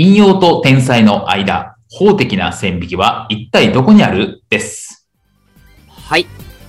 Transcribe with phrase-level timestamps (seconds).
[0.00, 4.44] 引用と天才の間法的な線引きは一体どこにある？
[4.48, 5.08] です。
[5.88, 6.26] はい。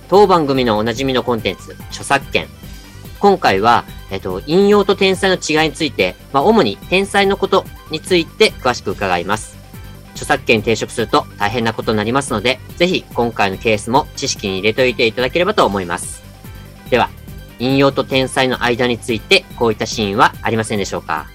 [0.08, 2.48] 当番組のおなじみのコンテンツ著作権。
[3.20, 9.56] 今回は、えっと、引用と天才の違いについて、まあ、主に天才のことについて詳しく伺います。
[10.14, 16.20] 著作権に抵触すると大変なことになりますので、ぜひ今回のケースも知識に入れておいていただければと思います。
[16.90, 17.08] では、
[17.60, 21.28] 引用と天才の間についてこういったシーンはありませんでしょうか？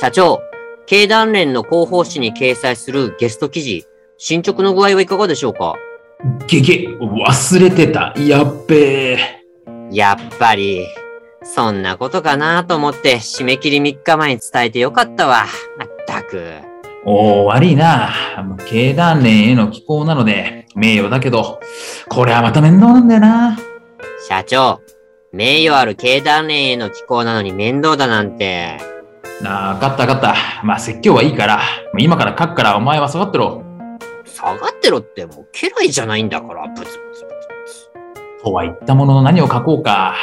[0.00, 0.40] 社長、
[0.86, 3.84] 経団連の広報誌に掲載するゲスト記事、
[4.16, 5.74] 進捗の具合はいかがでしょうか？
[6.48, 8.14] げげ、忘れてた。
[8.16, 9.18] やっべえ。
[9.92, 10.86] やっぱり、
[11.42, 15.44] そんなことかなと思って締め切り3日前に伝えてよかったわ。
[15.76, 16.50] まったく。
[17.04, 18.08] おー、悪いな。
[18.66, 21.60] 経団連への寄稿なので、名誉だけど、
[22.08, 23.58] これはまた面倒なんだよな。
[24.26, 24.80] 社長、
[25.30, 28.78] 名誉ある経団連への寄稿なのに面倒だなんて。
[29.42, 30.34] なあ、わかったわかった。
[30.64, 31.60] まあ、説教はいいから、
[31.98, 33.62] 今から書くからお前は下がってろ。
[34.24, 37.30] 下がってろってもう家来じゃないんだから、ブツブツブツブ
[38.38, 38.44] ツ。
[38.44, 40.14] とは言ったものの何を書こうか。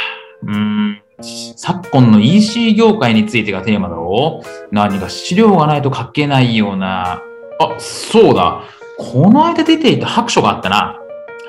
[0.44, 1.02] うーん。
[1.20, 7.24] 昨今の EC 業界についてがテーマだろう何か資料がないと書けないような。
[7.60, 8.62] あ、そうだ。
[9.00, 11.00] この間出ていた白書があったな。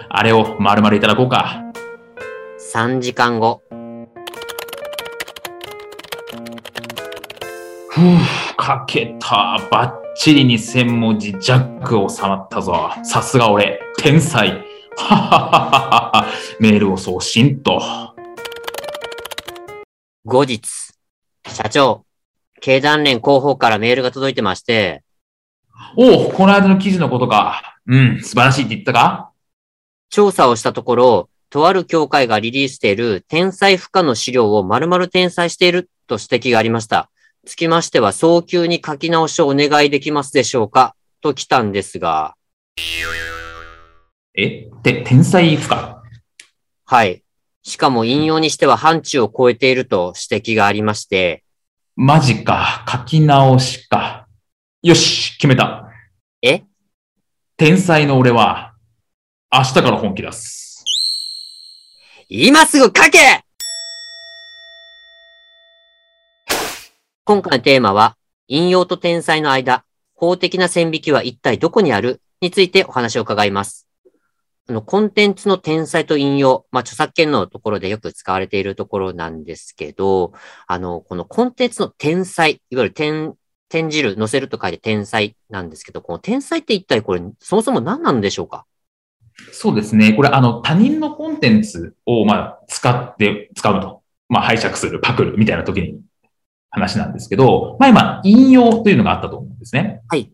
[0.09, 1.63] あれを丸々いただこうか。
[2.73, 3.63] 3時間後。
[7.99, 9.59] ふぅ、書けた。
[9.73, 12.93] バッチリに1000文字弱収まったぞ。
[13.03, 14.65] さすが俺、天才。
[14.97, 16.27] ははははは。
[16.61, 17.83] メールを送信と。
[20.25, 20.63] 後日。
[21.45, 22.05] 社長、
[22.61, 25.03] 経団連広報からメールが届いてまして、
[25.97, 27.81] おう、この間の記事のことか。
[27.89, 29.33] うん、素晴らしいって言ったか？
[30.09, 37.11] 調査をしたところ、とある協会がリリースしている天才不可の資料を丸々転載していると指摘がありました。
[37.49, 40.95] つきましては早急に書き直しをお願いできますでしょうか？
[41.23, 42.35] と来たんですが、
[44.37, 44.69] え？
[44.83, 46.03] て、天才不可
[46.85, 47.25] はい。
[47.63, 51.43] しかも引用にしては範疇を超えていると指摘がありまして、
[51.97, 52.85] マジか。
[52.87, 54.29] 書き直しか。
[54.83, 55.89] よし、決めた。
[56.43, 56.63] え？
[57.57, 58.75] 天才の俺は、
[59.53, 60.85] 明日から本気出す。
[62.29, 63.43] 今すぐ書け
[67.29, 68.17] 今回のテーマは、
[68.47, 69.85] 引用と天才の間、
[70.15, 72.23] 法的な線引きは一体どこにある？
[72.41, 73.87] についてお話を伺います。
[74.67, 80.33] あの、コンテンツの天才と引用、まあ、著作権のところでよく使われているところなんですけど、
[80.67, 83.37] あの、このコンテンツの天才、いわゆる転、
[83.69, 88.65] 転じる、載せると書いて天才なんですけど、この天才って一体これ、そもそも何なんでしょうか？
[89.53, 90.15] そうですね。
[90.15, 94.03] これ、あの、他人のコンテンツを、まあ、使って、使うと。
[94.31, 96.01] まあ、拝借する、パクる、みたいな時に
[96.71, 100.03] 話なんですけど、まあ今、引用というのがあったと思うんですね。
[100.09, 100.31] はい。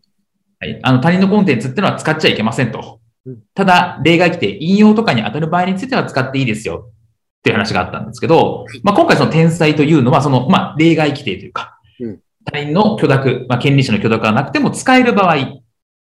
[0.59, 0.79] はい。
[0.83, 3.43] あの、他人のコンテンツっていうのは使っちゃいけませんとうん。
[3.53, 6.91] ただ、例外規定、引用とかに当たる場合については使っていいですよ。
[7.39, 15.61] っていう話があったんですけど、まあ今回その天才というのは、その、まあ例外規定というかうん、他人の許諾、まあ権利者の許諾がなくても使える場合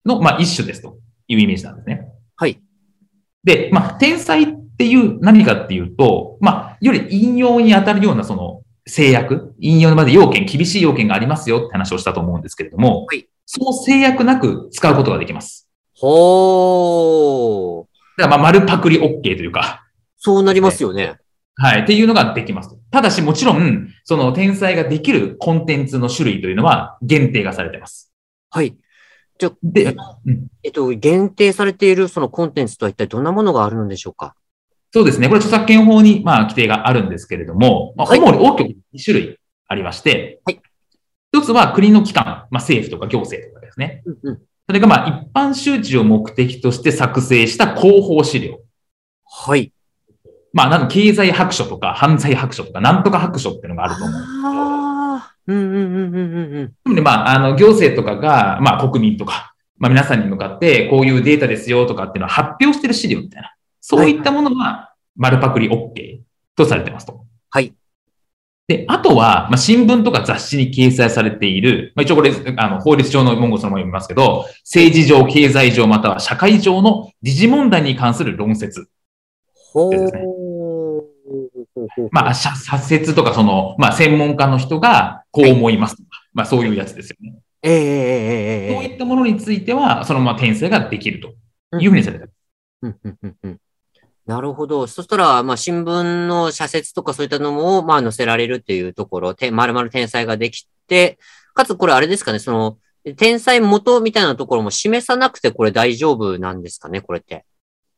[0.04, 2.08] の、まあ一種ですというイメージなんですね。
[2.36, 2.60] はい。
[3.44, 4.46] で、まあ、天才っ
[4.76, 15.71] ていう何かっていうと、まあ、より引用に当たるようなその制約、引用まで要件、厳しい要件がありますよって話をしたと思うんですけれども、はいその制約なく使うことができます。
[15.97, 17.87] ほー。
[18.19, 19.87] だから、まあ、丸パクリ OK というか、
[20.19, 21.16] そうなりますよね。
[21.54, 22.76] はい、っていうのができます。
[22.91, 28.12] ただし、もちろん、その天才ができるコンテンツの種類というのは限定がされてます。
[28.50, 28.76] はい。
[29.62, 29.96] で、
[30.62, 34.34] えっと、限定されているそのコンテンツとは一体どんなものがあるのでしょうか？
[34.93, 35.29] そうですね。
[35.29, 40.61] これ著作権法に、まあ、規定があるんですけれども、まあ、はい主に大きく2種類ありまして、はい
[41.32, 44.02] 一つは国の機関、まあ、政府とか行政とかですね。
[44.06, 44.38] うんうん。
[44.67, 48.61] それが、まあ、一般周知を目的として作成した広報資料。
[49.25, 49.73] はい。
[50.52, 55.34] まあ、なんか経済白書とか、犯罪白書とか、なんとか白書っていうのがあると思うんですけど、ああ。
[55.46, 56.73] うんうんうんうんうんうん。
[56.84, 63.55] 特にまあ、あの、行政とかが、まあ、国民とか、まあ、皆さんに向かって、こういうデータですよとかっていうのを発表してる資料みたいな。
[63.80, 66.20] そういったものは、丸パクリ OK
[66.56, 67.25] とされてますと。
[67.50, 67.75] はい。
[68.69, 78.88] で、あとは、まあ、新聞とか雑誌に掲載されている、まあ、一応これ、あの、法律上の文言そのまま読みますけど、政治上、経済上、または社会上の時事問題に関する論説。
[79.72, 80.22] ほですね
[82.10, 87.38] まあ、社社説とか、その、まあ、専門家の人がこう思いますとか、まあ、そういうやつですよね。
[87.62, 91.34] ええええええそういったものについては、そのまま転載ができると
[91.78, 92.32] いうふうにされてる。
[92.82, 93.60] うんうんうんうん
[94.28, 94.86] なるほど。
[94.86, 101.19] そしたら、まあ、新聞の社説とかそういったのも、まあ、載せられるっていうところ、て、まるまる天才ができて、
[101.54, 102.76] かつこれあれですかね、その、
[103.16, 107.46] 天才元みたいなところも示さなくてこれ大丈夫なんですかね、これって。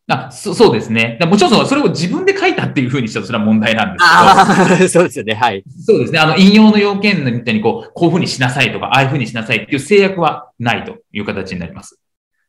[0.06, 1.16] あそそうですね。
[1.18, 4.06] でもちろんそれを自分で書いたっていうふうにしたらそれは問題なんですけど。
[4.06, 5.34] ああ、 そうですよね。
[5.34, 5.64] はい。
[5.84, 6.20] そうですね。
[6.20, 11.98] あの、引用の要件みたいに、こう、こういうふうにしなさいとか、ああいうふうにしなさいっていう制約はないという形になります。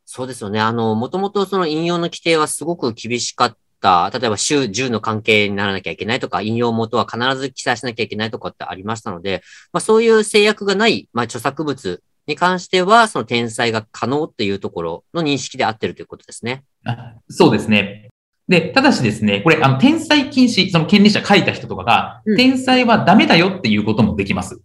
[0.06, 0.60] そうですよね。
[0.60, 3.58] あの、もともとその引用の規定はすごく厳しかった。
[3.82, 9.42] 例えば、州10の関係にならなきゃいけないとか、引用元は必ず記載しなきゃいけないとかってありましたので、
[9.74, 16.64] まあそういう制約がない、まあ著作物に関しては、その転載が可能っていうところの認識で合ってるということですね。
[16.86, 18.10] あそうですね。
[18.48, 24.62] で、ただしですね、これ、あの、転載禁止、その権利者書いた人とかが、うん転載はダメだよっていうこともできます。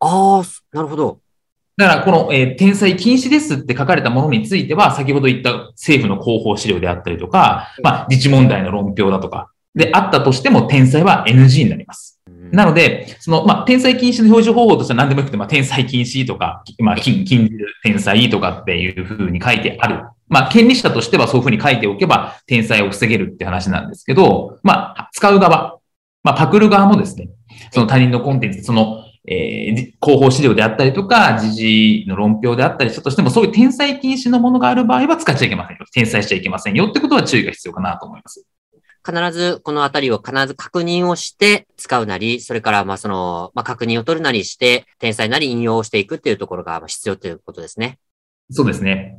[0.00, 0.42] ああ、
[0.72, 1.20] なるほど。
[1.76, 12.18] だから、この、えー転載禁止ですって書かれたものについては、先ほど言った政府の広報資料であったりとか、まあ、自治問題の論評だとか、であったとしても、転載は NG になります。
[12.50, 20.04] なので、その、まあ、転載禁止の表示方法としては何でもよくて、まあ、転載禁止とか、まあ、禁、禁じる転載とかっていうふうに書いてある。
[20.28, 25.78] まあ、権利者としてはそういうふうに書いておけば、転載を防げるって話なんですけど、まあ、使う側、
[26.22, 27.28] まあ、パクる側もですね、
[27.70, 35.84] その他人のコンテンツ、その、えー、じ広報資料であったりとか、時事の論評であったりしたとしても、そういう転載禁止のものがある場合は使っちゃいけませんよ。
[35.84, 38.46] 転載しちゃいけませんよってことは注意が必要かなと思います。
[39.04, 47.98] 必ずこのあたりを必ず確認をして使うなり、それからまあその、まあ確認を取るなりして、転載なり引用をしていくっていうところがまあ必要ということですね。
[48.50, 49.18] そうですね。